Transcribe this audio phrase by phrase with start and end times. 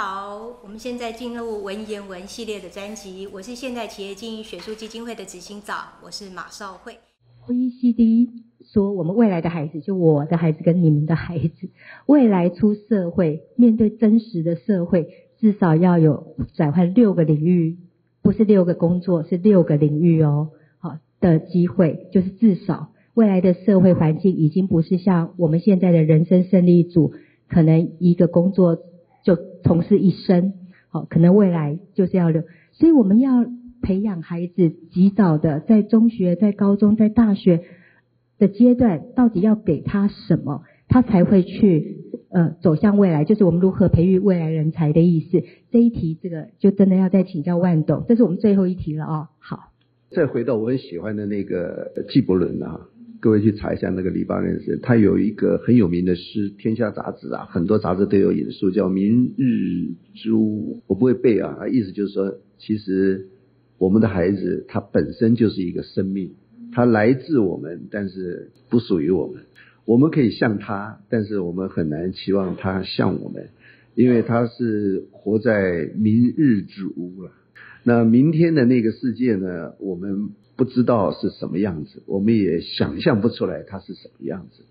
[0.00, 3.26] 好，我们现在进入文言文系列的专辑。
[3.34, 6.92] 我是现代企业经营学术基金会的执行长，我是马少慧。
[7.48, 8.28] OECD
[8.72, 11.70] 说，我们未来的孩子，就我的孩子跟你们的孩子，
[12.06, 15.08] 未来出社会，面对真实的社会，
[15.40, 17.78] 至少要有转换六个领域，
[18.22, 20.50] 不是六个工作，是六个领域哦。
[20.78, 27.14] 好的机会，就是至少未来的社会环境已经不是像我们现在的人生胜利组，
[27.48, 28.78] 可能一个工作。
[29.62, 30.54] 从事一生，
[30.88, 33.46] 好，可能未来就是要留，所以我们要
[33.82, 37.62] 培养孩子及早的在中学、在高中、在大学
[38.38, 45.42] 的阶段，到底要给他什么，他才会去呃走向未来，就是我们如何培育未来人才的意思。
[45.70, 49.28] 这一题，这个就真的要再请教万董，这是我们最后一题了啊。
[49.38, 49.72] 好，
[50.10, 52.88] 再回到我很喜欢的那个纪伯伦啊。
[53.20, 60.76] 各位去查一下那个黎巴嫩诗，他有一个很有名的诗，《天下》杂志啊，很多杂志都有引述，叫《明日之屋》。
[60.86, 63.26] 我不会背啊，意思就是说，其实
[63.76, 66.34] 我们的孩子他本身就是一个生命，
[66.72, 69.42] 他来自我们，但是不属于我们。
[69.84, 73.48] 我们可以像他，但是我们很难期望他像我们，
[73.96, 77.32] 因为他是活在明日之屋了。
[77.82, 79.72] 那明天的那个世界呢？
[79.80, 80.30] 我们。
[80.58, 84.64] 不知道是什么样子，我们也想象不出来它是什么样子。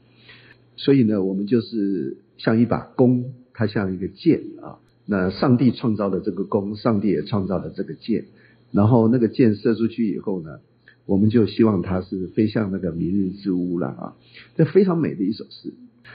[0.75, 4.79] 所以呢，我们就是像一把弓，它像一个箭啊。
[5.05, 8.25] 那上帝创造了这个弓，上帝也创造了这个箭。
[8.73, 10.59] 然后那个箭射出去以后呢，
[11.05, 14.15] 我们就希望它是飞向那个明日之屋了啊。
[14.57, 15.73] 这非常美的一首诗。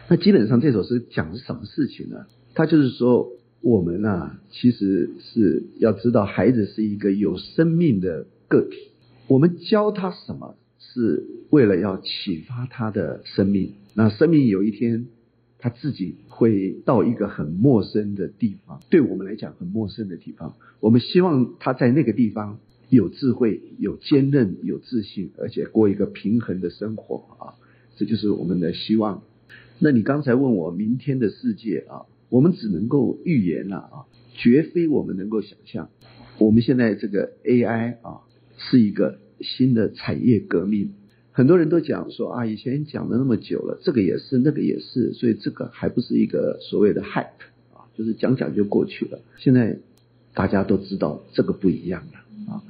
[0.09, 2.27] 那基本上这首诗讲的是什么事情呢？
[2.53, 8.92] 它就是说，我们啊，其实是要知道，孩子是一个有生命的个体。
[9.33, 13.72] 我们教他什么，是为了要启发他的生命。
[13.94, 15.06] 那生命有一天，
[15.58, 20.55] 他自己会到一个很陌生的地方，对我们来讲很陌生的地方。
[20.80, 22.58] 我们希望他在那个地方
[22.90, 27.57] 有智慧、有坚韧、有自信，而且过一个平衡的生活啊！
[27.96, 29.23] 这就是我们的希望。
[29.78, 35.89] 那你刚才问我明天的世界啊，我们只能够预言了啊，绝非我们能够想象。
[36.36, 38.20] 我们现在这个 AI 啊。
[38.70, 40.92] 是一个新的产业革命，
[41.33, 47.42] 很多人都讲说啊，以前讲了那么久了，这个也是，那个也是，所以这个还不是一个所谓的 hype
[47.74, 49.20] 啊，就是讲讲就过去了。
[49.39, 49.78] 现在
[50.34, 52.62] 大家都知道这个不一样了啊，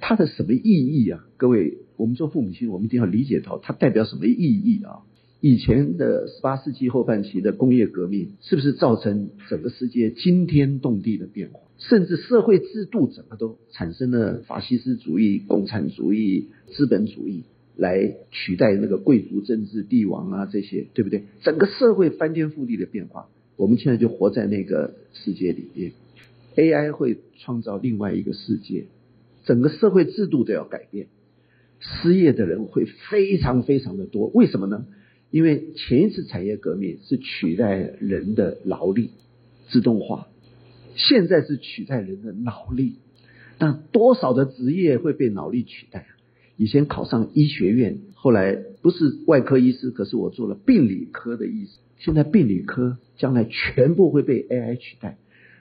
[0.00, 1.24] 它的什么意义啊？
[1.36, 5.00] 各位，我们做父母亲，我们一定要理解到它代表什么意义啊？
[5.44, 11.60] 以前的十八世纪后半期的工业革命，是不是造成整个世界惊天动地的变化？
[11.76, 17.42] 甚至社会制度整个都产生了法西斯主义、共产主义、资本主义
[17.76, 21.24] 来取代那个贵族政治、帝王啊这些，对不对？
[21.42, 23.28] 整个社会翻天覆地的变化，
[23.58, 25.92] 我们现在就活在那个世界里面。
[26.56, 28.86] AI 会创造另外一个世界，
[29.44, 31.08] 整个社会制度都要改变，
[31.80, 34.28] 失业的人会非常非常的多。
[34.28, 34.86] 为什么呢？
[35.34, 39.10] 因为前一次产业革命是取代人的劳力，
[39.68, 40.28] 自动化，
[40.94, 42.98] 现在是取代人的脑力。
[43.58, 46.06] 那多少的职业会被脑力取代？
[46.56, 51.78] 以前考上医学院，后来不是外科医师，可是我做了病理科的医师。
[51.98, 55.18] 现在病理科将来全部会被 AI 取代。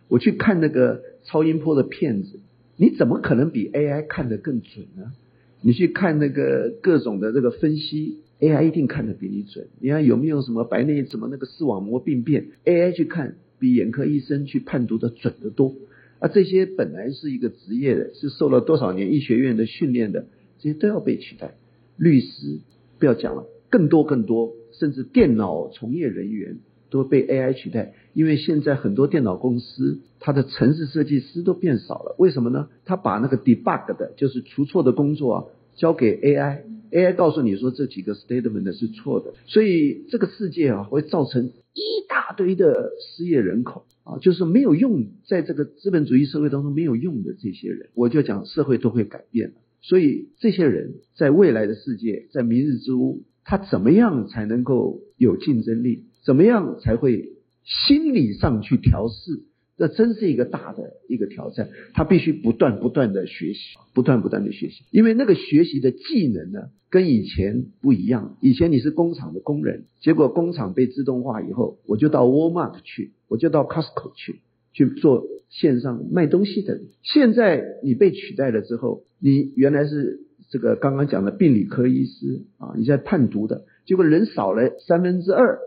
[0.08, 2.40] 我去看那个超音波的片子，
[2.78, 5.14] 你怎么可能比 AI 看得更准呢？
[5.62, 8.20] 你去看那个各种的这个分析。
[8.40, 9.68] AI 一定看得比你准。
[9.80, 15.76] 你看有没有什么白内什么那个视网膜病变，AI 去看比眼科医生去判读的准得多。
[16.20, 20.28] 啊，这些本来是一个职业的，是受了多少年医学院的训练的，
[20.60, 21.56] 这些都要被取代。
[21.98, 22.60] 律师
[22.98, 26.58] 不要讲了，更多更多，甚至电脑从业人员
[26.90, 27.94] 都被 AI 取代。
[28.14, 32.16] 因为现在很多电脑公司，它的城市设计师都变少了。
[32.18, 32.70] 为什么呢？
[32.86, 35.46] 他把那个 debug 的，就是除错的工作啊，
[35.76, 36.73] 交给 AI。
[36.94, 49.54] AI 告诉你说这几个 statement 是错的，所以这个世界啊会造成一大堆的失业人口啊，就是没有用，在这个资本主义社会当中没有用的这些人，我就讲社会都会改变。
[49.82, 56.06] 所以这些人在未来的世界，在明日之屋，他怎么样才能够有竞争力？
[56.24, 57.34] 怎么样才会
[57.66, 59.42] 心理上去调试？
[59.76, 63.60] 这真是一个大的一个挑战，他必须不断不断的学习，
[63.94, 68.38] 不断不断的学习，因为那个学习的技能呢，跟以前不一样。
[68.40, 74.42] 以前你是工厂的工人，结果工厂被自动化以后，我就到 Walmart 去，我就到 Costco 去
[74.74, 76.80] 去做线上卖东西的。
[77.02, 80.20] 现在你被取代了之后，你原来是
[80.52, 85.58] 这个刚刚讲的病理科医师啊，你在判读的，结果人少了三分之二，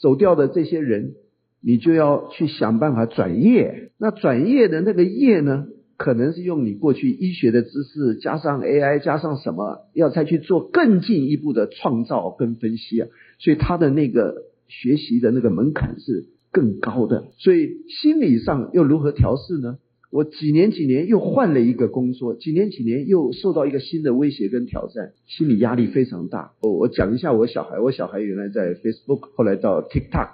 [0.00, 1.14] 走掉的这些人。
[1.62, 3.90] 你就要去想办法转业。
[3.98, 5.66] 那转业的那个业呢，
[5.96, 13.08] 可能是用你过去医学的知识，加上 AI，加上什么，要再去做更进一步的创造跟分析啊。
[13.38, 17.24] 所以他的那个学习的那个门槛是更高的。
[17.38, 19.78] 所以心理上又如何调试呢？
[20.10, 26.52] 我几年几年又换了一个工作，几年几年又受到一个新的威胁跟挑战，心理压力非常大。
[26.60, 30.28] 我我讲一下我小孩，我小孩原来在 Facebook，后来到 TikTok，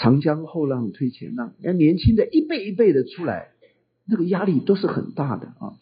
[0.00, 3.50] 长江后浪推前浪，那年轻的一辈一辈的出来，
[4.08, 5.76] 那个压力都是很大的啊。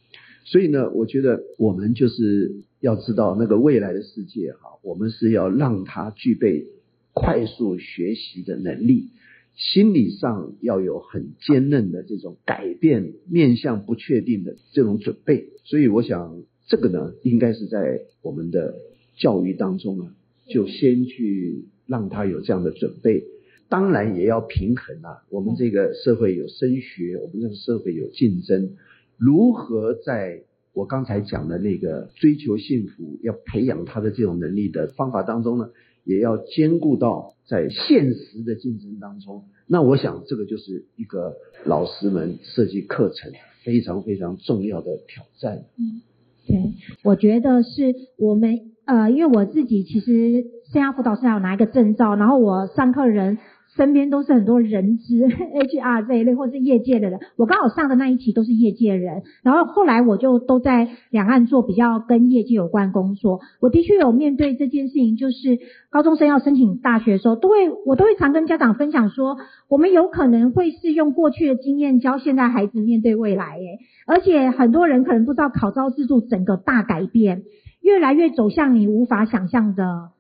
[0.45, 6.67] 所以呢，我觉得我们就是要知道那个未来的世界哈，我们是要让他具备
[7.13, 9.11] 快速学习的能力。
[9.55, 18.75] 心理上要有很坚韧的这种改变面向不确定的这种准备，所以我想这个呢，应该是在我们的
[19.17, 20.15] 教育当中啊，
[20.49, 23.25] 就先去让他有这样的准备。
[23.69, 28.71] 当然也要平衡啊，我们这个社会有升学，我们这个社会有竞争，
[29.19, 30.43] 如何在
[30.73, 35.71] 我刚才讲的那个追求幸福、要培养他的这种能力的方法当中呢？
[36.05, 41.35] 也要兼顾到在现实的竞争当中，那我想这个就是一个
[41.67, 43.31] 老师们设计课程
[43.63, 45.65] 非常非常重要的挑战。
[45.77, 46.01] 嗯，
[46.47, 46.73] 对，
[47.03, 53.37] 我觉得是我们呃，因为我自己其实生涯辅导师要拿一个证照，然后我上课人。
[53.79, 57.21] 身边都是很多人资 HR 这一类，或是业界的人。
[57.37, 63.39] 我刚好上的那一期都是业界人，然后后来我就都在两岸做比较跟业界有关工作。
[63.61, 65.61] 我的确有面对这件事情，就是
[65.91, 69.37] 高中生要申请大学的时候，都会我都会常跟家长分享说，
[69.69, 73.79] 我们有可能会是用过去的经验教现在孩子面对未来，诶，
[74.09, 77.45] 而且很多人可能不知道考招制度整个大改变，
[77.81, 80.11] 越来越走向你无法想象的。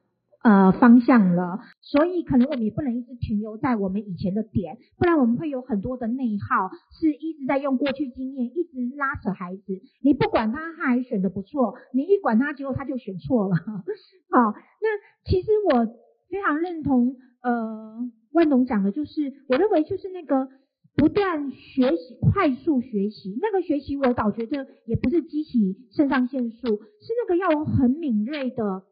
[0.48, 9.82] 呃，方向了，所以可能我们也不能一直停留在我们以前的点，不然我们会有很多的内耗，是一直在用过去经验一直拉扯孩子。
[10.00, 13.56] 你不管他，他还选的不错；你一管他，结果他就选错了。
[14.32, 14.88] 好，那
[15.30, 15.84] 其实我
[16.30, 20.48] 非常认同呃万董讲的，就是我认为就是那个
[20.96, 28.84] 不断学习、快速学习，那个学习我倒觉得也不是激起肾上腺素，是那个要有很敏锐的。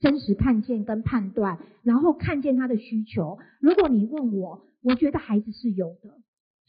[0.00, 3.38] 真实看见跟判断，然后看见他的需求。
[3.60, 6.14] 如果你问我，我觉得孩子是有的，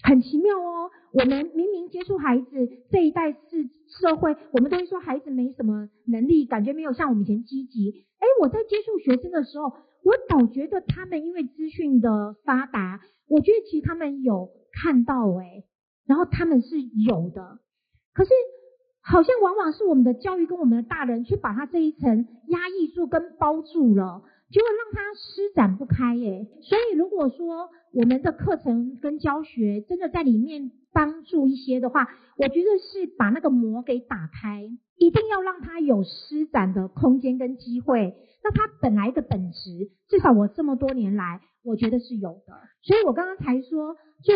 [0.03, 0.91] 很奇妙哦。
[1.13, 2.45] 我们明明接触孩子
[2.89, 8.05] 这一代是社会，我们都会说孩子没什么能力，感觉没有像我们以前积极。
[8.19, 9.65] 哎，我在接触学生的时候，
[10.03, 15.63] 我倒觉得他们因为资讯的发达，我觉得其实他们有看到哎，
[16.05, 17.59] 然后他们是有的，
[18.13, 18.31] 可是。
[19.03, 26.47] 好像往往是我们的教育跟我们的大人去把他这一层压抑住跟包住了，就会让他施展不开耶。
[26.61, 32.07] 所以如果说我们的课程跟教学真的在里面帮助一些的话，
[32.37, 38.15] 我觉得是把那个膜给打开，一定要让他有施展的空间跟机会。
[38.43, 42.53] 那他本来的本质，至少我这么多年来，我觉得是有的。
[42.83, 44.35] 所以我刚刚才说，做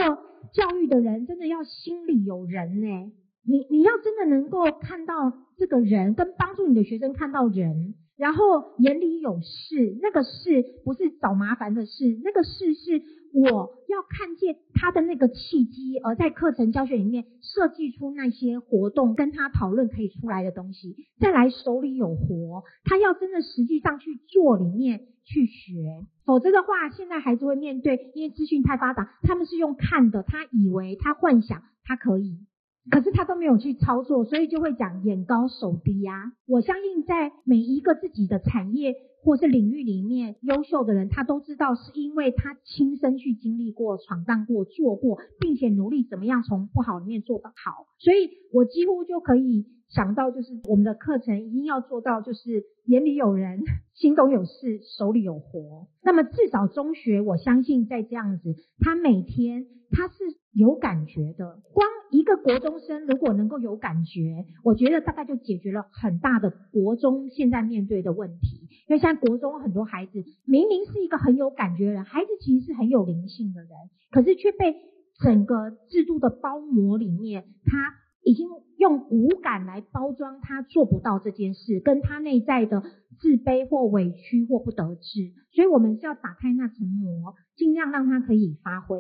[0.54, 3.12] 教育的人真的要心里有人呢。
[3.48, 32.40] 你你要真的能够看到这个人，跟帮助你的学生看到人，然后眼里有事，那个事不是找麻烦的事，那个事是我要看见他的那个契机，而在课程教学里面设计出那些活动，跟他讨论可以出来的东西，再来手里有活，他要真的实际上去做里面去学，否则的话，现在孩子会面对，因为资讯太发达，他们是用看的，他以为他幻想他可以。
[32.90, 36.34] 可是他都没有去操作，所以就会讲眼高手低呀。
[36.46, 47.88] 我相信在每一个自己的产业或是领域里面，优秀的人他都知道，是因为他亲身去经历过、闯荡过、做过，并且努力怎么样从不好里面做得好。
[47.98, 53.62] 所以我几乎就可以想到，就是我们的课程一定要做到，就是眼里有人，
[53.94, 55.88] 心中有事，手里有活。
[56.04, 60.16] 那么至少中学，我相信在这样子，他每天他是
[60.52, 61.88] 有感觉的，光。
[62.12, 68.70] 一个国中生如果能够有感觉，我觉得大概就解决了很大的国中现在面对的问题。
[68.88, 73.70] 因为现在国中很多孩子明明是一个很有感觉的人，孩子其实是很有灵性的人，
[74.12, 74.76] 可是却被
[75.20, 77.94] 整个制度的包膜里面，他
[78.26, 82.82] 已经用五感来包装他做不到这件事，跟他内在的
[83.20, 85.32] 自卑或委屈或不得志。
[85.54, 88.98] 所以我们是要打开那层膜，尽量让他可以发挥。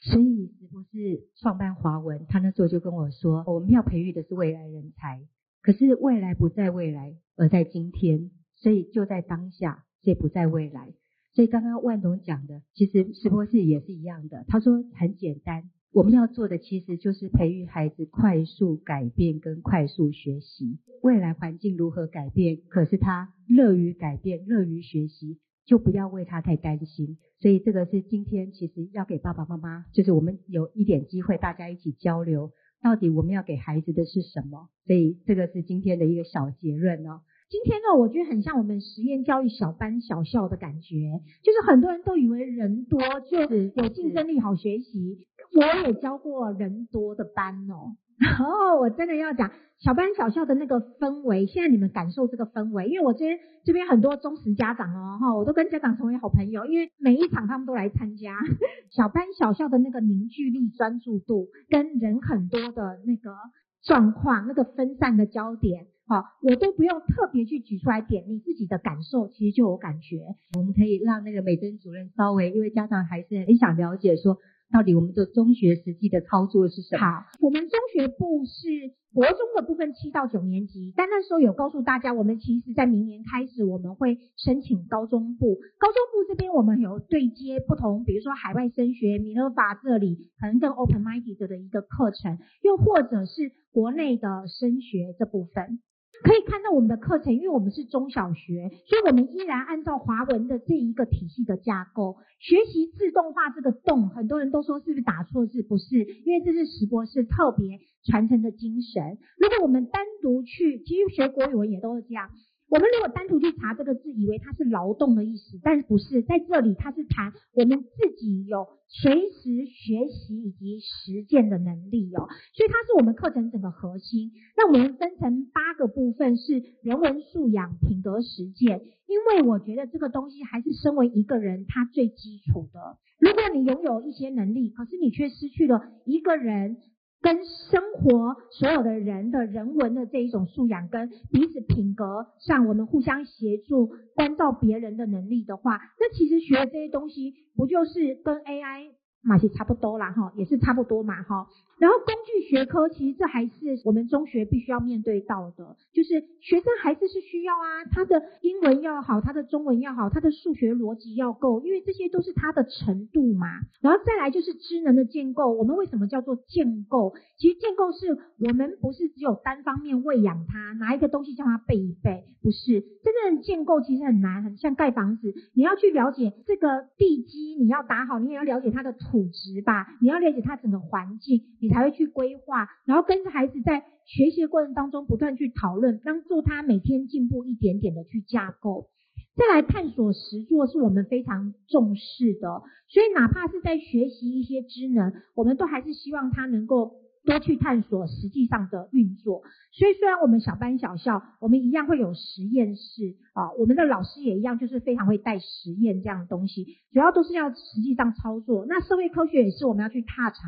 [0.00, 2.26] 所以，是不是创办华文？
[2.28, 5.20] 他那时候就跟我说，我们要培育的是未来人才。
[5.62, 10.92] 可是未来不在未来，而在今天，所以就在当下，这不在未来。
[11.32, 14.44] 所以刚刚万总讲的，其实石博士也是一样的。
[14.48, 20.80] 他说很简单，我们要做的其实就是培育孩子快速改变跟快速学习。
[21.00, 27.16] 未来环境如何改变，可是他乐于改变，乐于学习，就不要为他太担心。
[27.38, 32.50] 所以这个是今天其实要给爸爸妈妈，就是我们有一点机会，大家一起交流，
[32.82, 34.70] 到底我们要给孩子的是什么？
[34.88, 37.20] 所以这个是今天的一个小结论哦。
[37.48, 42.98] 今天呢，我觉得很像我们实验教育小班小校的感觉，就是很多人都以为人多
[43.30, 45.28] 就是有竞争力、好学习。
[45.54, 58.36] 我也教过人多的班哦，然后我真的要讲小班小校的那个氛围，现在你们感受这个氛围，因为我这边这边很多忠实家长哦，哈，我都跟家长成为好朋友，因为每一场他们都来参加。
[58.90, 63.34] 小班小校的那个凝聚力、专注度，跟人很多的那个
[63.82, 65.86] 状况，那个分散的焦点。
[66.06, 70.18] 好，我都不用特别去举出来点，你自己的感受其实就有感觉。
[70.56, 74.36] 我们可以让那个美珍主任稍微，因为家长还是很想了解，说
[74.72, 77.04] 到底我们的中学实际的操作是什么？
[77.04, 85.54] 好，我们中学部是国中的部分七到九年级，但那时候有告诉大家，我们其实在明年开始我们会申请高中部。
[85.78, 95.78] 高中部这边我们有对接不同，比如说海外升学、米勒法这里可能更 open minded 的一个课程，又或者是国内的升学这部分。
[96.22, 103.50] 可以看到我们的课程，因为我们是中小学，所以我们依然按照华文的这一个体系的架构学习自动化。
[103.50, 105.62] 这个“动”，很多人都说是不是打错字？
[105.62, 109.18] 不是，因为这是石博士特别传承的精神。
[109.38, 112.30] 如果我们单独去，其实学国语文也都是这样。
[112.74, 124.32] 我们如果单独去查这个字，以为它是劳动的意思，但是不是，在这里它是谈我们自己有随时学习以及实践的能力哦，所以它是我们课程整个核心。
[124.56, 128.82] 那我们分成八个部分，是人文素养、品格实践。
[129.06, 132.98] 因为我觉得这个东西还是身为一个人他最基础的。
[133.20, 136.78] 如果你拥有一些能力，可是你却失去了一个人。
[137.24, 148.90] 跟生活所有的人的人文的这一种素养，跟彼此品格上，我们互相协助、关照别人的能力的话，那其实学这些东西，不就是跟 AI？
[149.24, 151.46] 嘛是差不多啦，哈，也是差不多嘛，哈。
[151.76, 153.52] 然后工具学科其实这还是
[153.84, 163.48] 我们中学必须要面对到的，就是学生还是是需要啊，他的英文要好，他的中文要好，他的数学逻辑要够，因为这些都是他的程度嘛。
[163.80, 167.12] 然后再来就是知能的建构，我们为什么叫做建构？
[167.36, 179.13] 其实建构是我们不是只有单方面喂养他，拿一个东西叫他背一背，不是真正的建构其实很难，很像盖房子，你要去了解这个地基，你要打好，你也要了解它的土。
[179.14, 188.88] 组织吧，你要了解他整个环境，你才会去规划，然后跟着孩子在学习的过程当中不断去讨论，帮助他每天进步一点点的去架构。
[189.36, 197.03] 再来探索实作是我们非常重视的，所以哪怕是在学习一些知能，我们都还是希望他能够。
[197.24, 208.66] 多去探索实际上的运作，所以虽然我们小班小校，我们一样会有实验室啊，我们的老师也一样，就是非常会带实验这样的东西，主要都是要实际上操作。
[208.68, 210.38] 那社会科学也是我们要去踏查，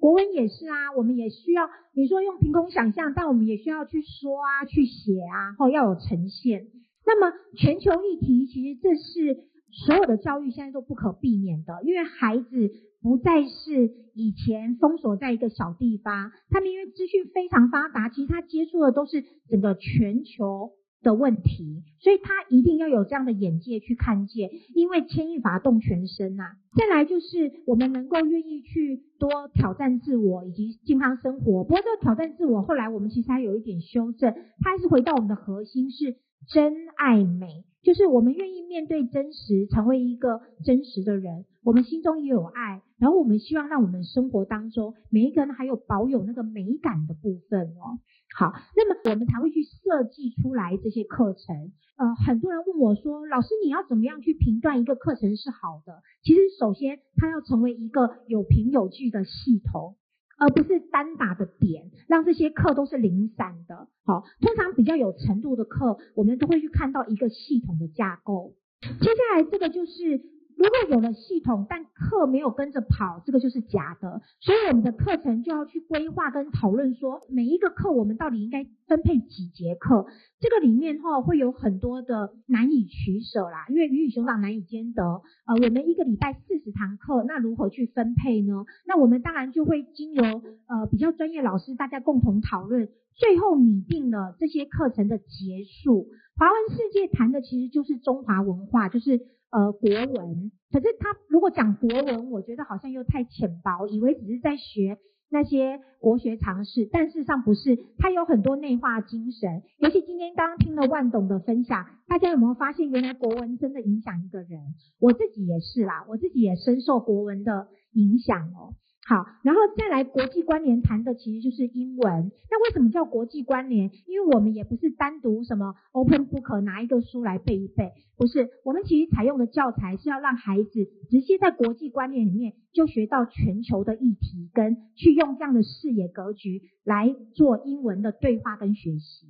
[0.00, 6.66] 国文也是啊，我们也需要你说用凭空想象，但我们也需要去说啊，去写啊，或要有呈现。
[7.06, 9.44] 那么全球议题，其实这是
[9.86, 12.72] 所有的教育现在都不可避免的，因为孩子。
[13.02, 26.42] 不再是以前封锁在一个小地方，他们因为资讯非常发达，其实他接触的都是整个全球的问题，所以他一定要有这样的眼界去看见，因为牵一发动全身呐。
[26.76, 31.62] 再来就是我们能够愿意去多挑战自我以及健康生活。
[31.62, 36.16] 不过这个挑战自我，后来我们其实还有一点修正，它还是回到我们的核心是
[36.52, 37.64] 真爱美。
[37.80, 41.44] 就是我们愿意面对真实，成为一个真实的人。
[41.68, 48.00] 我们心中也有爱，然后我们希望让我们生活当中每一个人还有保有那个美感的部分哦。
[48.34, 51.72] 好，那么我们才会去设计出来这些课程。
[51.98, 56.00] 呃，很多人问我说，老师你要怎么样去评断一个课程是好的？
[56.22, 59.96] 其实首先它要成为一个有凭有据的系统。
[60.40, 63.88] 而不是单打的点，让这些课都是零散的。
[64.06, 68.54] 好，通常比较有程度的课，我们都会去看到一个系统的架构。
[68.80, 70.22] 接下来这个就是，
[70.58, 74.20] 如果有了系统，但课没有跟着跑，这个就是假的。
[74.40, 80.06] 所以我们的课程就要去规划跟讨论，说每一个课我们到底应该分配几节课，
[80.40, 85.02] 这个里面哈会有很多的难以取舍啦，因为鱼与熊掌难以兼得。
[85.04, 88.64] 呃，我们一个礼拜四十堂课，那如何去分配呢？
[88.86, 96.08] 那我们当然就会经由呃比较专业老师大家共同讨论，最后拟定了这些课程的结束。
[96.36, 100.50] 华文世界谈的其实就是中华文化，就是呃国文。
[100.72, 104.96] 可是他如果讲国文，我觉得好像又太浅薄，以为只是在学。
[105.30, 109.62] 那些国学常识，但事实上不是，它有很多内化精神。
[109.78, 114.60] 尤其今天刚刚听了万董的分享，大家有没有发现，原来国文真的影响一个人？
[115.00, 118.74] 我自己也是啦，我自己也深受国文的影响哦。
[119.08, 122.30] 好，然后再来国际关联谈的其实就是英文。
[122.50, 123.90] 那为什么叫国际关联？
[124.06, 128.50] 因为我们也不是单独什么 open book 拿一个书来背一背，不是。
[128.66, 139.26] 我们其实采用的教材是要让孩子直接在国际观念里面就学到全球的议题，跟去用这样的视野格局来做英文的对话跟学习。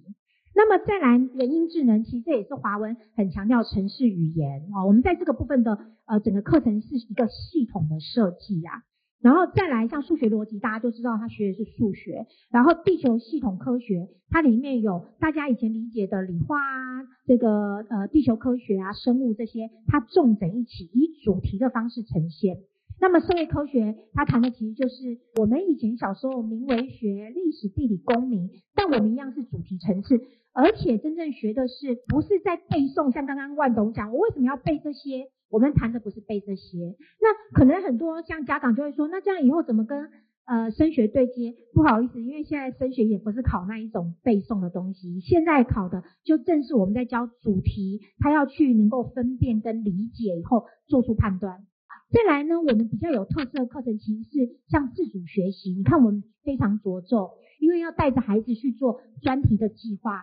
[0.57, 4.89] 那么再来人工智能，其实这也是华文很强调城市语言哦。
[4.89, 8.83] 我们在这个部分的呃整个课程是一个系统的设计呀。
[9.21, 12.27] 然后再来像数学逻辑，大家就知道他学的是数学。
[12.51, 22.59] 然后地球系统科学，它里面有大家以前理解的理化啊，这个呃地球科学啊、生物这些，它重整一起，以主题的方式呈现。
[23.01, 30.21] 那么社会科学，它谈的其实就是我们以前小时候名为学历史、地理、公民，但我们一样是主题层次，
[30.53, 35.29] 而且真正学的是不是在背诵，像刚刚万董讲，我为什么要背这些？
[35.51, 40.11] 我们谈的不是背这些，那可能很多像家长就会说，那这样以后怎么跟
[40.47, 41.55] 呃升学对接？
[41.75, 51.67] 不好意思，因为现在升学也不是考那一种背诵的东西，现在考的就正是我们在教主题，他要去能够分辨跟理解以后做出判断。
[52.11, 60.23] 再来呢，我们比较有特色的课程其实是像自主学习，你看我们非常着重，因为要带着孩子去做专题的计划。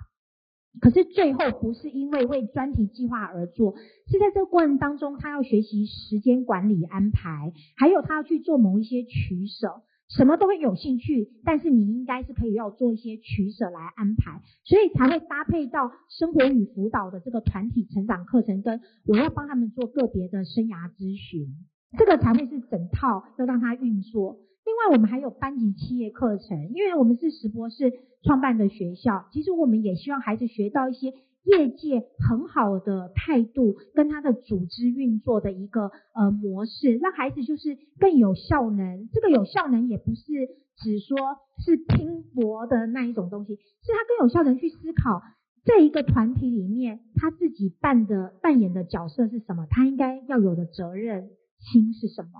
[0.81, 3.75] 可是最后不是因为为专题计划而做，
[4.07, 21.55] 是在这个过程当中，他要学习时间管理安排，还有他要去做某一些取舍，什么都会有兴趣，但是你应该是可以要做一些取舍来安排，所以才会搭配到生活与辅导的这个团体成长课程，跟我要帮他们做个别的生涯咨询，
[21.97, 24.39] 这个才会是整套要让他运作。
[24.65, 39.07] 另外，我们还有班级企业课程，因为我们是石博士创办的学校，其实我们也希望孩子学到一些业界很好的态度，跟他的组织运作的一个呃模式，让孩子就是更有效能。
[39.13, 40.23] 这个有效能也不是
[40.77, 41.15] 只说
[41.63, 43.61] 是拼搏的那一种东西，是
[43.93, 45.21] 他更有效能去思考
[45.63, 51.29] 这一个团体里面他自己扮的扮演的角色是什么，他应该要有的责任
[51.71, 52.39] 心是什么，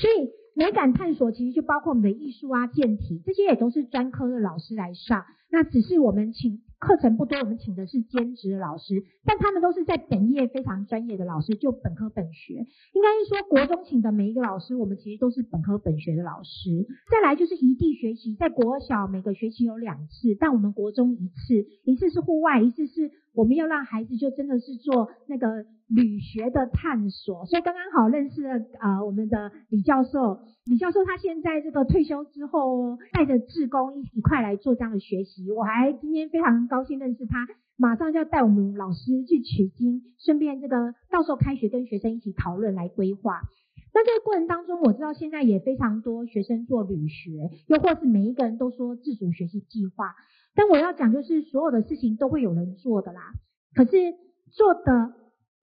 [0.00, 0.30] 所以。
[0.56, 5.24] 美感探索其实就包括我们的艺术啊、健体，这些也都是专科的老师来上。
[5.50, 12.54] 那只是我们请课程不多，我们请的是兼职的老师，但他们都是在本业非常专业的老师，就本科本学。
[12.54, 16.86] 应该是说国中请的每一个老师，我们其实都是本科本学的老师。
[17.10, 25.66] 再来就是异地学习，在国小每个学期有两次，但我们国中一次，一次是户外，一次是我们要让孩子就真的是做那个。
[25.86, 30.40] 旅学的探索，所以刚刚好认识了啊，我们的李教授。
[30.64, 35.52] 李教授他现在这个退休之后，带着志工一一块来做这样的学习。
[35.52, 43.42] 我还今天非常高兴认识他，马上就要带我们老师去取经，顺便这个到时候开学跟学生一起讨论来规划。
[43.92, 50.14] 那这个过程当中，我知道现在也非常多学生做旅学，又或是每一个人都说自主学习计划。
[50.54, 53.32] 但我要讲就是所有的事情都会有人做的啦，
[53.74, 53.90] 可是
[54.50, 55.14] 做的。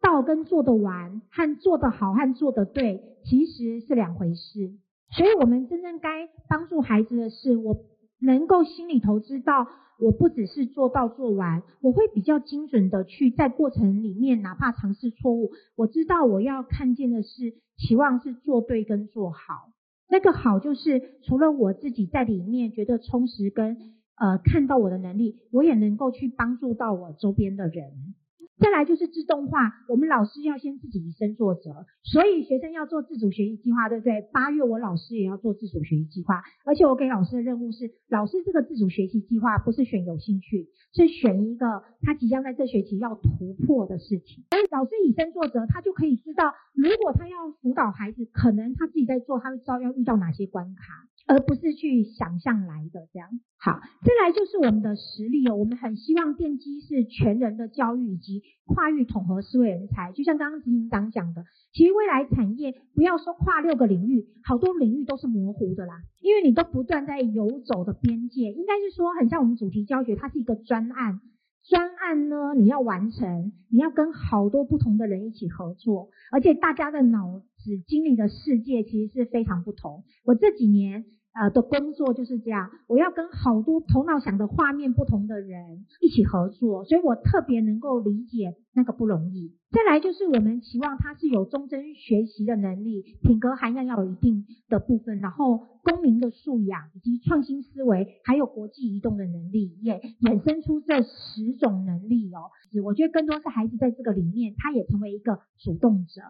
[0.03, 4.71] 到跟做得完和做得好和做得对其实是两回事，
[5.15, 7.77] 所以我们真正该帮助孩子的是，我
[8.19, 9.67] 能够心里头知道，
[9.99, 19.69] 我不只是做到做完，我会比较精准的去在过程里面，哪怕尝试错误，我知道我要看见的是，期望是做对跟做好，
[20.09, 23.77] 那个好就是除了我自己在里面觉得充实跟
[24.15, 28.15] 呃看到我的能力，我也能够去帮助到我周边的人。
[28.59, 34.21] 再来就是自动化，我们老师要先自己以身作则，所以学生要做自主学习计划，对不对？
[34.31, 44.43] 八月我老师也要做自主学习计划，而且我给老师的任务是，老师这个自主学习计划不是选有兴趣，是选一个他即将在这学期要突破的事情。
[44.51, 51.09] 所以老师以身作则，他就可以知道，如果他要辅导孩子，可能他自己在做，他会知道要遇到哪些关卡。
[51.27, 53.29] 而不是去想象来的这样。
[53.57, 60.11] 好，再来就是我们的实力哦，我们很希望电机是全人的教育以及跨域统合思维人才。
[60.13, 68.51] 就像刚刚执行长讲的，其实未来产业不要说跨六个领域，好多领域都是模糊的啦，因为你都不断在游走的边界。
[68.51, 71.21] 应该是说，很像我们主题教学，它是一个专案。
[71.63, 80.03] 专案呢，你要完成，你要跟好多不同的人一起合作，而且大家的脑子经历的世界其实是非常不同。
[80.25, 81.05] 我这几年。
[81.33, 89.55] 呃的工作就是这样，我要跟好多头脑想的画面不同的人一起合作，所以我特别能够理解那个不容易。
[89.71, 102.51] 再来就是我们期望他是有终身学习的能力，品格涵养要有一定的部分，然后公民的素养以及创新思维，还有国际移动的能力，也衍生出这十种能力哦。
[102.83, 106.21] 我觉得更多是孩子在这个里面，他也成为一个主动者，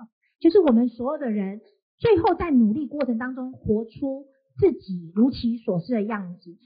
[0.42, 1.62] 就是我们所有的人
[1.98, 4.26] 最后在努力过程当中活出。
[4.60, 6.58] 自己如其所示的样子，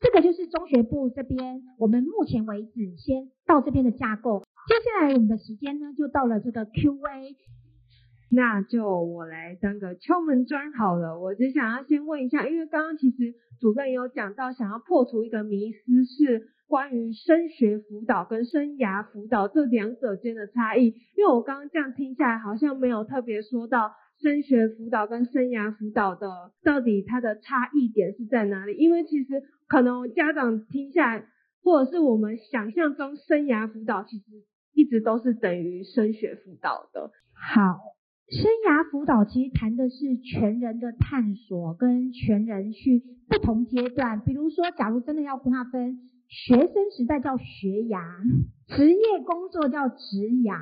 [0.00, 4.44] 这个就是中学部这边我们目前为止先到这边的架构。
[4.68, 7.36] 接下来我们的时间呢，就到了这个 Q&A，
[8.30, 11.20] 那就我来当个敲门砖好了。
[11.20, 20.86] 我只想要先问一下，因为刚刚其实主任有讲到，想要破除一个迷思，是关于升学辅导跟生涯辅导这两者间的差异。
[21.18, 23.92] 因为我刚刚这样听下来，好像没有特别说到。
[24.22, 26.28] 升学辅导跟生涯辅导的
[26.64, 28.74] 到底它的差异点是在哪里？
[28.74, 31.26] 因为其实可能家长听下来，
[31.62, 34.24] 或者是我们想象中生涯辅导其实
[34.72, 37.10] 一直都是等于升学辅导的。
[37.34, 37.80] 好，
[38.28, 45.98] 生涯辅导其实谈的是全人的探索跟全人去不同阶段，比如说假如真的要划分，
[46.32, 48.00] 学生时代叫学涯，
[48.66, 50.56] 职业工作叫职涯，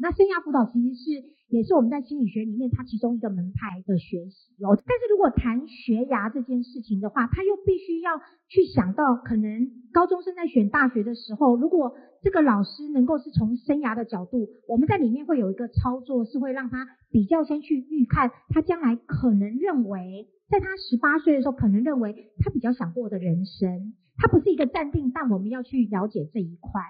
[0.00, 1.35] 那生涯辅导其实是。
[1.48, 4.74] 也是我们在心理学里面，它其中一个门派的学习哦。
[4.74, 26.82] 但是如果谈学涯这件事情的话，他又必须要去想到，可能高中生在选大学的时候，如果这个老师能够是从生涯的角度，我们在里面会有一个操作，是会让他比较先去预看他将来可能认为，在他十八岁的时候，可能认为他比较想过的人生，他不是一个暂定，但我们要去了解这一块。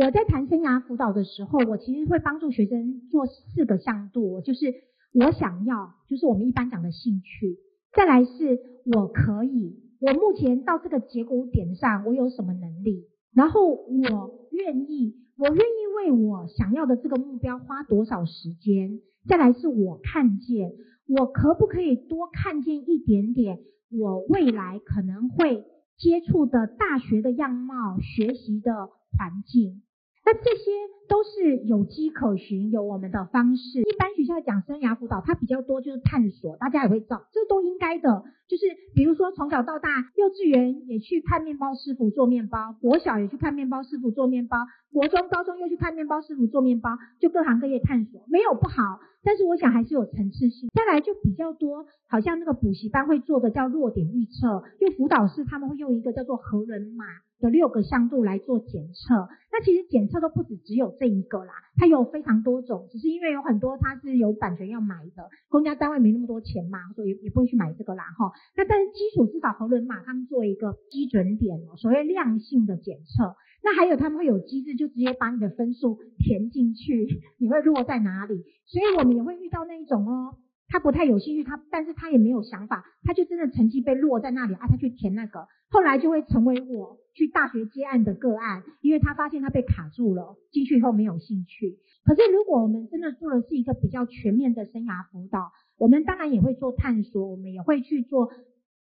[0.00, 4.72] 我在谈生涯辅导的时候，我其实会帮助学生做四个向度，就是
[5.12, 7.58] 我想要，就是我们一般讲的兴趣；
[7.96, 20.74] 再来是我可以，我目前到这个结果点上，我有什么能力；然后我愿意，我愿意为我想要的这个目标花多少时间；再来是我看见，
[21.08, 23.58] 我可不可以多看见一点点
[23.90, 25.64] 我未来可能会
[25.96, 29.82] 接触的大学的样貌、学习的环境。
[30.30, 30.70] 那这些
[31.08, 33.80] 都是有迹可循，有我们的方式。
[33.80, 38.24] 一般学校讲生涯辅导，它比较多就是探索，大家也会找，这都应该的。
[38.46, 44.56] 就是比如说从小到大，幼稚园也去看面包师傅做面包，国小也去看面包师傅做面包，
[44.92, 46.90] 国中、高中又去看面包师傅做面包，
[47.20, 49.00] 就各行各业探索，没有不好。
[49.22, 50.70] 但是我想还是有层次性。
[50.72, 57.04] 再来就比较多，好像那个补习班会做的叫弱点预测，用辅导师他们会用一个叫做核人码。
[57.40, 68.32] 的六个向度来做检测，那其实检测都不止只有这一个啦，它有非常多种，只是因为有很多它是有版权要买的，公家单位没那么多钱嘛，所以也不会去买这个啦哈。
[68.56, 78.44] 那但是基础至少核轮码他们做一个基准点哦，所谓量性的检测，那还有他们会有机制，就直接把你的分数填进去，你会落在哪里？
[78.66, 80.34] 所以我们也会遇到那一种哦。
[80.68, 91.78] 他不太有兴趣，他但是他也没有想法，他就真的成绩被落在那里啊，他去填那个，后来就会成为我去大学接案的个案，因为他发现他被卡住了，进去以后没有兴趣。
[92.04, 98.30] 可是如果我们真的做的是一个比较全面的生涯辅导，我们当然也会做探索，我们也会去做。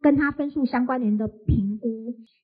[0.01, 1.64] 跟他分数相关联的评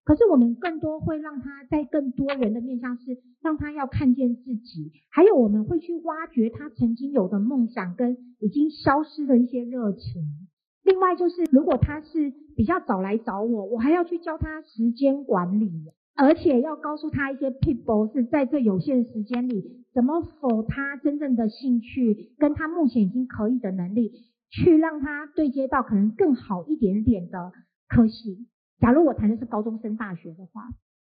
[0.04, 10.48] 可是我们更多会让他在更多人的面向是让他要看见自己，还有我们会去挖掘他曾经有的梦想跟已经消失的一些热情。
[10.82, 15.70] 另外就是如果他是比较早来找我，我还要去教他时间管理，
[16.16, 24.12] 而且要告诉他一些 people 是在这有限的时间里怎么否他真正的兴趣跟他目前已经可以的能力。
[24.52, 27.52] 去让他对接到可能更好一点点的
[27.88, 28.48] 科系。
[28.80, 30.62] 假如我谈的是高中升大学的话，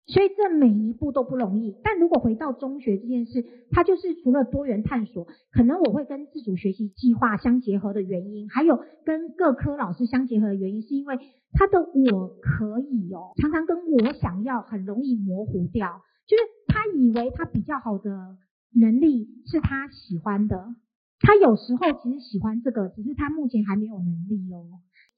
[0.07, 1.75] 所以这每一步都不容易。
[1.83, 11.17] 但如果回到中学这件事，它就是除了多元探索，可能我会跟自主学习计划相结合的原因，还有跟各科老师相结合的原因，是因为
[11.53, 18.37] 他的我可以哦，常常跟我想要很容易模糊掉，就是他以为他比较好的
[18.73, 20.75] 能力是他喜欢的。
[21.23, 24.65] 他有时候其实喜欢这个，只是他目前还没有能力哦。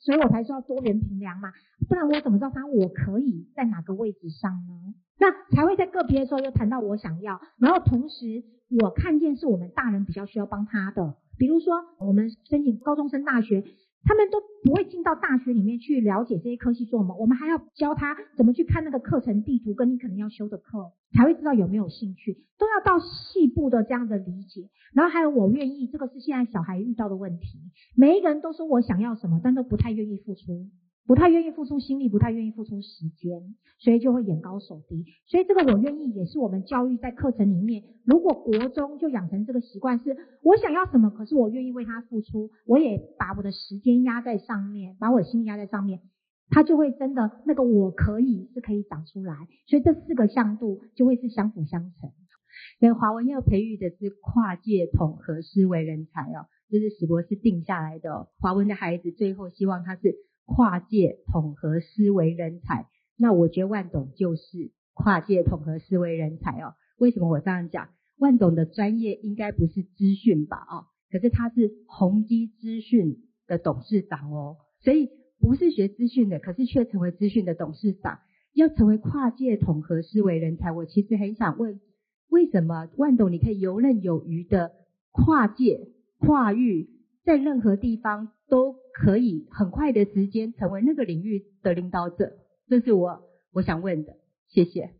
[0.03, 1.53] 所以我才说要多元评量嘛，
[1.87, 4.93] 不然我怎么知道他我可以在哪个位置上呢？
[5.17, 8.43] 那才会在个别的时候又谈到我想要，然后同时
[8.81, 13.63] 我看见是我们大人比较需要帮他的，比如说我们申请高中生大学。
[14.05, 24.69] 他们都不会进到大学里面去了解这些科系做什么，我们还要教他怎么去看那个课程地图，跟你可能要修的课，才会知道有没有兴趣，都要到细部的这样的理解。
[24.93, 27.47] 然后还有我愿意，这个是现在小孩遇到的问题，
[27.95, 30.67] 每一个人都说我想要什么，但都不太愿意付出。
[31.05, 35.03] 不太愿意付出心力，不太愿意付出时间，所以就会眼高手低。
[35.27, 45.99] 所以这个我愿意也是我们教育在课程里面，如果国中就养成这个习惯，是我想要什么，可是我愿意为他付出，我也把我的时间压在上面，把我的心力压在上面，
[46.49, 49.35] 他就会真的那个我可以是可以长出来。
[49.67, 52.11] 所以这四个向度就会是相辅相成。
[52.79, 58.29] 所以华文要培育的是跨界统合思维人才哦，这是史博士定下来的。
[58.39, 60.15] 华文的孩子最后希望他是。
[60.45, 66.75] 跨界统合思维人才，那我觉得万董就是跨界统合思维人才哦。
[66.97, 67.89] 为什么我这样讲？
[68.17, 70.57] 万董的专业应该不是资讯吧？
[70.69, 78.19] 哦，可是他是宏基资讯的董事长哦，所以不是学资讯的，可是却成为资讯的董事长。
[78.53, 81.79] 要成为跨界统合思维人才，我其实很想问，
[82.29, 84.73] 为什么万董你可以游刃有余的
[85.11, 85.87] 跨界
[86.19, 86.89] 跨域，
[87.23, 88.82] 在任何地方都？
[88.93, 92.37] 可以很快的时间成为那个领域的领导者，
[92.69, 94.13] 这是我我想问的。
[94.47, 94.91] 谢谢。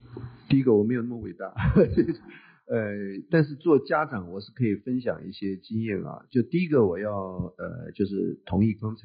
[0.49, 1.53] 第一个我没有那么伟大，
[2.65, 2.91] 呃，
[3.29, 6.25] 但是做家长我是可以分享一些经验啊。
[6.32, 9.01] 就第一个我要呃，就是同意刚才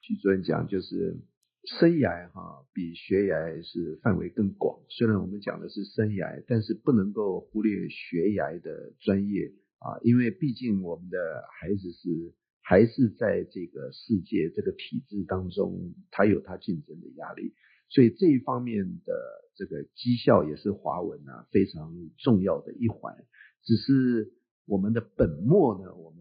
[0.00, 1.18] 徐主任讲，就是
[1.64, 4.80] 生涯哈比学涯是范围更广。
[4.88, 11.18] 虽然我们讲的是生涯，但是不能够忽略学涯的专业啊，因为毕竟我们的
[11.60, 12.32] 孩子是。
[12.62, 17.54] 还是在这个世界这个体制当中，他有他竞争的压力，
[17.88, 19.12] 所以这一方面的
[19.56, 23.16] 这个绩效也是华文啊非常重要的一环。
[23.64, 24.32] 只是
[24.66, 26.20] 我们的本末呢，我们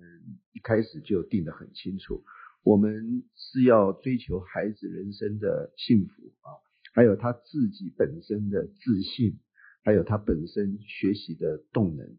[0.53, 2.23] 一开始就定得很清楚，
[2.63, 6.57] 我们是要追求孩子人生的幸福啊，
[6.93, 9.39] 还有他自己本身的自信，
[9.83, 12.17] 还有他本身学习的动能。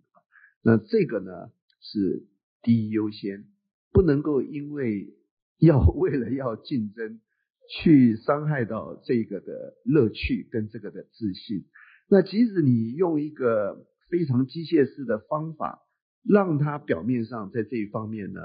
[0.63, 2.27] 那这个呢是
[2.63, 3.47] 第一优先。
[3.93, 5.15] 不能够因为
[5.59, 7.21] 要为了要竞争，
[7.69, 11.67] 去伤害到这个的乐趣跟这个的自信。
[12.09, 15.83] 那即使你用一个非常机械式的方法，
[16.25, 18.41] 让他表面上在这一方面呢，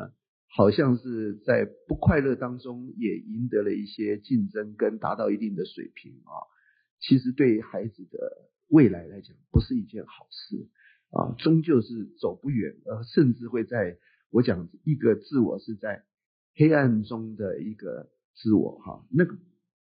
[0.50, 6.34] 好像是在不快乐当中也赢得了一些竞争跟达到一定的水平啊，
[7.00, 10.68] 其实对孩子的未来来讲不是一件好事
[11.12, 13.98] 啊，终究是走不远，呃甚至会在。
[14.36, 16.04] 我讲一个自我是在
[16.56, 19.38] 黑暗中的一个自我哈，那个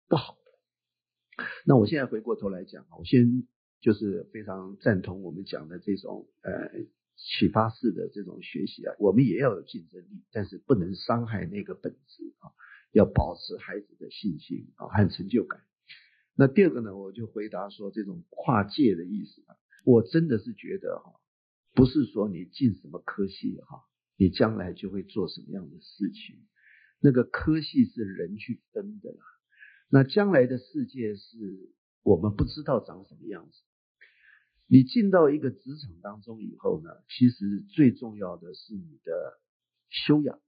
[0.08, 1.44] 不好的。
[1.66, 3.46] 那我现在回过头来讲啊，我先
[3.82, 6.70] 就是非常赞同我们讲的这种呃
[7.14, 12.48] 启发式的这种学习啊，我们也要有竞争力，但是不能伤害那个本质啊，
[12.92, 15.61] 要保持孩子的信心啊和成就感。
[16.34, 21.20] 那第二个呢，我就回答说这种跨界的意思啊，我真的是觉得哈，
[21.74, 23.84] 不是说你进什么科系哈。
[24.18, 26.44] 你将来就会做什么样的事情？
[27.00, 29.18] 那个科系是人去分的啦。
[29.88, 31.70] 那将来的世界是
[32.02, 33.62] 我们不知道长什么样子。
[34.66, 39.40] 你进到一个职场当中以后呢，其实最重要的是你的
[39.88, 40.40] 修养、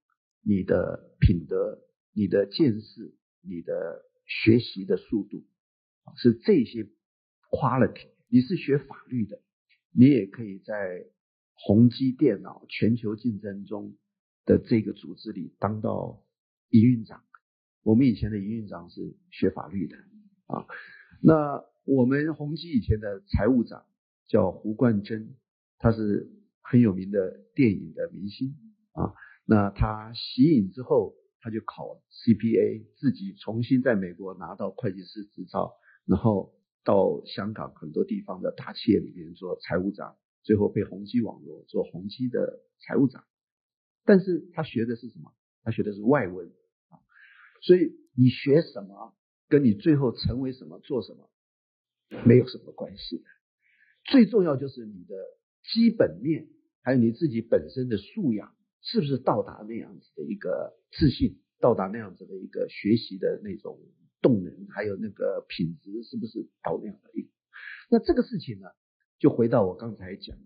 [0.42, 1.78] 你的品德、
[2.12, 5.46] 你的见识、你的学习的速度，
[6.16, 6.90] 是这些
[7.48, 8.08] quality。
[8.26, 9.40] 你是学法律的，
[9.92, 11.06] 你也可以在。
[11.62, 13.94] 宏基电脑全球竞争中
[14.46, 16.22] 的这个组织里当到
[16.70, 17.22] 营运长，
[17.82, 19.96] 我们以前的营运长是学法律的
[20.46, 20.64] 啊。
[21.22, 23.84] 那我们宏基以前的财务长
[24.26, 25.36] 叫胡冠珍，
[25.78, 26.30] 他是
[26.62, 28.54] 很有名的电影的明星
[28.92, 29.12] 啊。
[29.44, 35.74] 那他息影之后，他就考 CPA，自己重新在美国拿到会计师执照，
[36.06, 40.16] 然后到香港很多地方的大企业里面做财务长。
[40.42, 43.24] 最后被宏基网络做宏基的财务长，
[44.04, 45.32] 但是他学的是什么？
[45.62, 46.48] 他学的是外文
[46.88, 46.96] 啊，
[47.62, 49.14] 所以你学什么，
[49.48, 51.30] 跟你最后成为什么、做什么
[52.24, 53.22] 没有什么关系。
[54.04, 55.14] 最重要就是你的
[55.62, 56.48] 基本面，
[56.82, 63.78] 还有你自己本身的素养，是不是到达那样子的一个自信，到达那样子的一个学习的那种
[64.22, 67.30] 动能，还有那个品质，是不是到那样的一？
[67.90, 68.66] 那这个事情呢？
[69.20, 70.36] 就回到我刚才讲，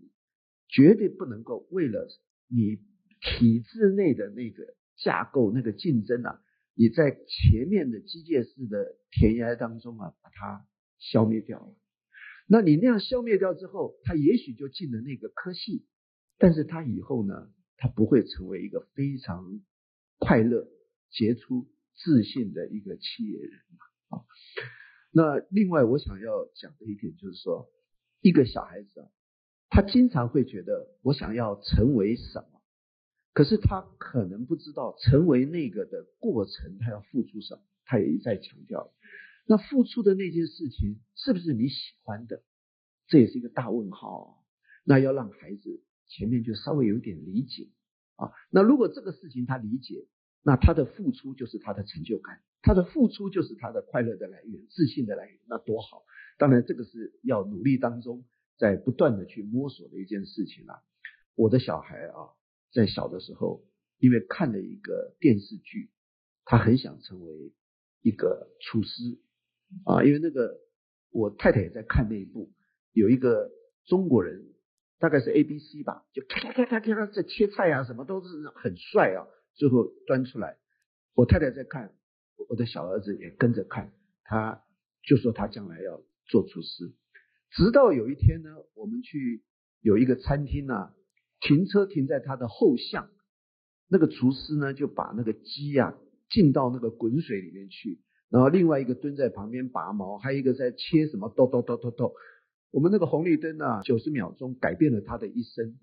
[0.67, 2.07] 绝对不能够为了
[2.47, 2.75] 你
[3.21, 6.41] 体制内的那个架构、那个竞争啊，
[6.75, 10.67] 你在前面的机械式的填鸭当中啊，把它
[10.99, 11.75] 消灭掉了。
[12.47, 15.85] 那你那样消灭掉之后，他也许就进了那个科系，
[16.37, 19.61] 但是他以后呢，他不会成为一个非常
[20.19, 20.67] 快乐、
[21.09, 23.51] 杰出、自信的一个企业人
[24.09, 24.21] 啊。
[25.11, 27.71] 那另外我想要讲的一点就是说，
[28.21, 29.07] 一个小孩子啊，
[29.69, 32.61] 他经常会觉得我想要成为什么，
[33.33, 37.61] 可是他可能不知道成为那个的过程，他要付出什么。
[37.87, 38.91] 他也一再强调。
[39.45, 42.41] 那付出的那件事情是不是你喜欢的？
[43.07, 44.43] 这也是一个大问号。
[44.83, 47.69] 那要让孩子前面就稍微有点理解
[48.15, 48.31] 啊。
[48.49, 50.07] 那如果这个事情他理解，
[50.41, 56.03] 那他的付出就是他的成就感，他的付出就是他的快乐的来源、自信的来源，那多好！
[56.39, 58.25] 当然，这个是要努力当中
[58.57, 60.81] 在不断的去摸索的一件事情啊。
[61.35, 62.33] 我的小孩啊，
[62.73, 63.63] 在小的时候，
[63.99, 65.91] 因为看了一个电视剧，
[66.43, 67.53] 他很想成为
[68.01, 69.19] 一个厨师。
[69.85, 70.59] 啊，因为那个
[71.11, 72.51] 我太太也在看那一部，
[72.93, 73.51] 有一个
[73.85, 74.53] 中国人，
[74.99, 80.57] 大概是 A B C 吧，就咔咔咔咔咔在切菜啊，什么都是很帅啊，最后端出来。
[81.13, 81.93] 我太太在看，
[82.49, 83.91] 我的小儿子也跟着看，
[84.23, 84.61] 他
[85.03, 86.93] 就说他将来要做厨师。
[87.51, 89.43] 直到有一天呢，我们去
[89.81, 90.93] 有一个餐厅啊，
[91.39, 93.09] 停车停在他的后巷，
[93.87, 95.95] 那个厨师呢就把那个鸡呀
[96.29, 98.01] 进到那个滚水里面去。
[98.29, 102.11] 然后另外一个蹲在旁边拔毛，还有一个在切什么，咚咚咚咚咚。
[102.71, 105.77] 我们那个红绿灯啊，九十秒钟改变了他的一生，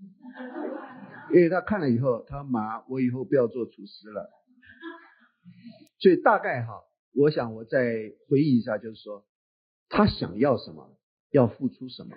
[1.32, 4.28] 因为他看了以后，他妈，我以后不要做厨师了。
[6.02, 6.82] 所以大概哈，
[7.14, 9.24] 我想我再回忆一下，就是说
[9.88, 10.98] 他想要什么，
[11.30, 12.16] 要付出什么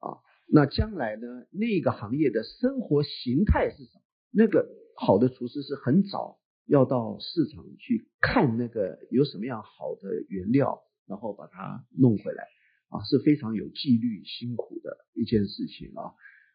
[0.00, 0.24] 啊？
[0.48, 4.02] 那将来呢，那个行业的生活形态是什么？
[4.32, 6.40] 那个好的厨师是很早。
[6.68, 12.42] 要到市场去看那个有什么样好的原料，然后把它弄回来
[12.88, 16.10] 啊，是非常有纪律、辛苦的一件事情啊。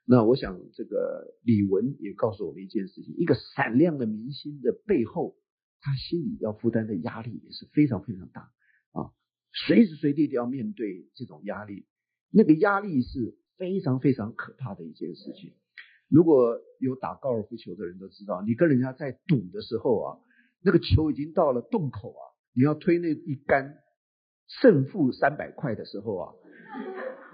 [0.06, 5.38] 那我想，这个李玟也告诉我们一件事情：一个闪亮的明星的背后，
[5.82, 8.42] 他心里要负担的压力也是非常非常大
[8.92, 9.12] 啊，
[9.68, 11.86] 随时随地都要面对这种压力，
[12.32, 15.54] 那个压力是非常非常可怕的一件事情。
[16.08, 20.18] 如果有打高尔夫球的人都知道，你跟人家在赌的时候啊，
[20.62, 23.78] 那个球已经到了洞口啊，你要推那一杆，
[24.48, 26.34] 胜负三百块的时候啊，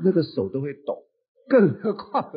[0.03, 1.03] 那个手都会抖。
[1.49, 2.31] 更何况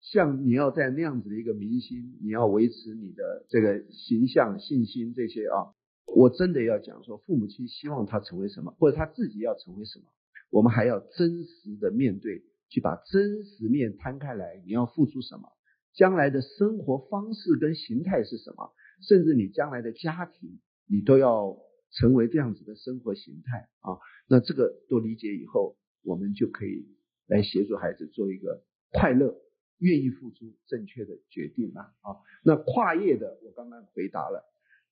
[0.00, 5.74] 像你要在那样子的一个明星，你要维持你的这个形象、信心这些啊，
[6.06, 10.06] 我真的要讲说，父母亲希望他成为什么，或者他自己要成为什么，
[10.50, 15.48] 我们还要真实的面对，去把真实面摊开来，你要付出什么。
[15.94, 18.72] 将来的生活方式跟形态是什么？
[19.02, 21.58] 甚至你将来的家庭，你都要
[21.92, 23.98] 成为这样子的生活形态啊。
[24.28, 26.86] 那这个都理解以后，我们就可以
[27.26, 29.36] 来协助孩子做一个快乐、
[29.78, 32.16] 愿意付出、正确的决定了啊。
[32.44, 34.44] 那跨业的，我刚刚回答了。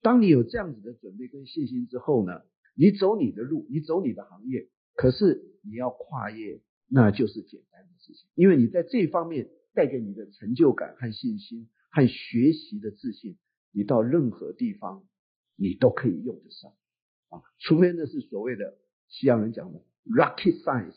[0.03, 2.43] 当你有这样子的准备跟信心之后呢，
[2.75, 9.49] 你走你的路，你走你的行业，可是你要跨业，那就是简单的事情，因为你在这方面。
[9.77, 13.37] 带给你的成就感和信心和学习的自信，
[13.73, 15.05] 你到任何地方
[15.55, 16.73] 你都可以用得上
[17.29, 20.97] 啊，除非那是所谓的西洋人讲的 rocket science，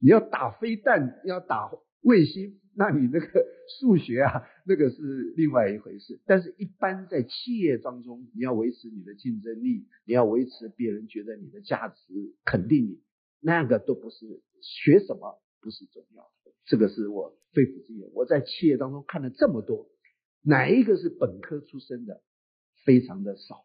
[0.00, 1.70] 你要打飞弹，要打
[2.00, 3.46] 卫星，那你那个
[3.80, 6.20] 数学啊，那个是另外一回事。
[6.26, 13.00] 但是，一般在企业当中，你要维持你的竞争力，你要维持别人觉得你的价值，肯定你，
[13.40, 16.52] 那个都不是学什么不是重要的。
[16.66, 18.10] 这个是我肺腑之言。
[18.12, 19.88] 我在企业当中看了这么多，
[20.42, 22.22] 哪一个是本科出身的？
[22.84, 23.64] 非常的少。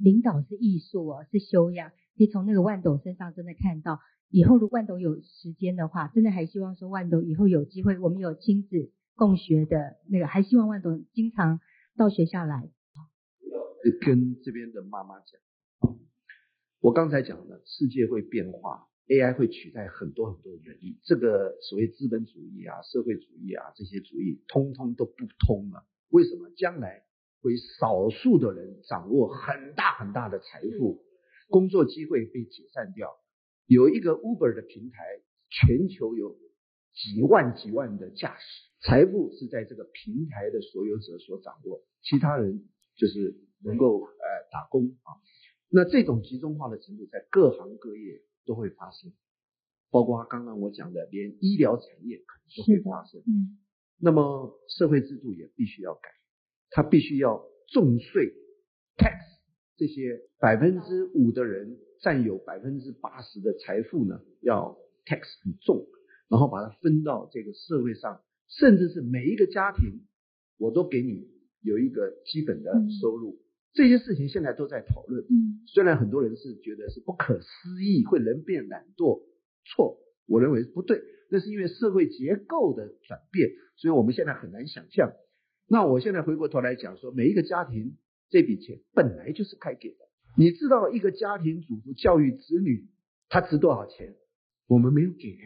[0.00, 1.90] 领导是艺术哦，是修养。
[2.16, 11.60] 可以从那个万斗身上真的看到，以后如果万斗有时间的话，真的还希望说万斗以后有机会，我们有亲子共学的那个，还希望万斗经常
[11.96, 12.70] 到学校来。
[14.00, 15.96] 跟这边的妈妈讲，
[16.80, 18.88] 我刚才讲的，世界会变化。
[19.08, 25.84] AI 会取代很多很多的人力，这个所谓资本主义啊、社会主义啊这些主义，通通都不通了。
[26.08, 26.48] 为什么？
[26.56, 27.02] 将来
[27.42, 31.02] 会少数的人掌握很大很大的财富，
[31.52, 33.14] 工作机会被解散掉。
[33.66, 35.04] 有一个 Uber 的平台，
[35.48, 36.34] 全球有
[36.92, 38.44] 几万几万的驾驶，
[38.80, 42.64] 财富是在这个平台的所有者所掌握，其他人
[42.96, 45.14] 就是能够呃打工啊。
[45.68, 48.20] 那这种集中化的程度，在各行各业。
[48.44, 49.12] 都会发生，
[49.88, 53.20] 包括刚刚我讲的，连医疗产业可能都会发生。
[53.20, 53.56] 嗯，
[54.00, 56.10] 那么社会制度也必须要改，
[56.70, 58.34] 它必须要重税
[58.96, 59.14] tax
[59.82, 65.88] 这些百分之五的人占有百分之八十的财富呢，要 tax 很重，
[66.28, 70.06] 然后把它分到这个社会上，甚至是每一个家庭，
[70.56, 71.26] 我都给你
[71.62, 73.40] 有一个基本的收入。
[73.72, 75.24] 这些事情现在都在讨论。
[75.24, 79.24] 嗯虽然很多人是觉得是不可思议，会人变懒惰，
[79.64, 85.12] 错，我认为不对，那是因为社会结构的转变，所以我们现在很难想象。
[85.68, 87.96] 那我现在回过头来讲说，每一个家庭
[88.32, 89.98] 这笔钱本来就是该给的。
[90.38, 92.88] 你知道一个家庭主妇教育子女，
[93.28, 94.16] 他值多少钱？
[94.66, 95.36] 我们没有给，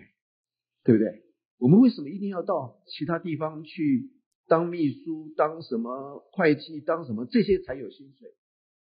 [0.84, 1.24] 对不对？
[1.58, 4.12] 我们为什么一定要到其他地方去
[4.46, 8.32] 当秘书、当什么会计、当什么这些才有薪水？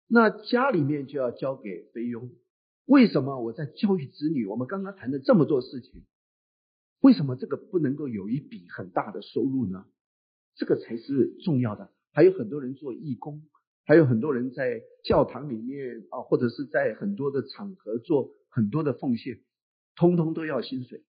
[0.08, 2.28] 那家里面就要交给菲佣。
[2.86, 4.46] 为什么我在教育子女？
[4.46, 6.02] 我们刚刚谈的这么多事情，
[7.00, 9.86] 为什么这个不能够有一笔很大的收入呢？
[10.56, 11.92] 这个才是重要的。
[12.10, 13.42] 还有很多人做义工，
[13.84, 19.40] 还有很多人在教堂里面啊，或者是在很多的场合做很多的奉献，
[19.96, 21.02] 通通都要薪水。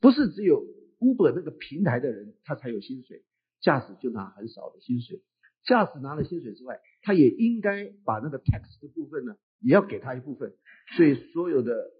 [0.00, 0.64] 不是只有
[1.00, 3.24] Uber 那个平台的人他才有薪水，
[3.60, 5.22] 驾驶就拿很少的薪水。
[5.64, 10.54] 驾驶拿了薪水之外，他也应该把那个 tax 的部分呢，也要给他一部分。
[10.96, 11.90] 所以所有的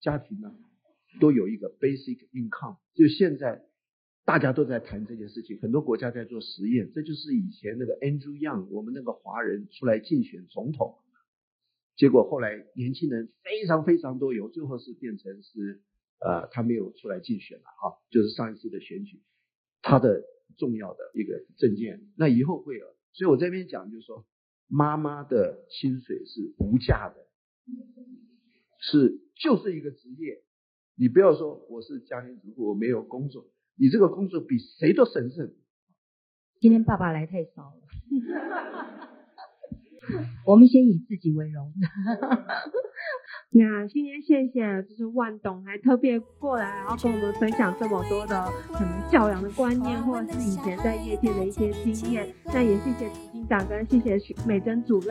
[0.00, 0.54] 家庭呢，
[1.20, 2.76] 都有一个 basic income。
[2.94, 3.65] 就现在
[4.26, 6.90] 大家都在谈这件事情，很多国家在做实验。
[6.92, 10.98] 这就是以前那个 Andrew Yang，我们那个华人出来竞选总统，
[11.96, 15.80] 结果后来年轻人非常非常多有，最后是变成是
[16.18, 19.22] 呃他没有出来竞选了啊，就是上一次的选举，
[19.80, 20.24] 他的
[20.58, 22.86] 重要的一个证件，那以后会有。
[23.12, 24.26] 所以我这边讲就是说，
[24.66, 27.26] 妈妈的薪水是无价的，
[28.80, 30.42] 是就是一个职业。
[30.96, 33.46] 你不要说我是家庭主妇，我没有工作，
[33.78, 35.52] 你这个工作比谁都神圣。
[36.60, 37.82] 今天爸爸来太少了，
[40.46, 41.72] 我们先以自己为荣。
[43.50, 52.26] 那今天谢谢，就是万董还特别过来，然后跟我们分享这么多的可能教养的观念，或者是以前在业界的一些经验。
[52.46, 55.04] 那也谢谢执行长跟谢谢许美珍主任。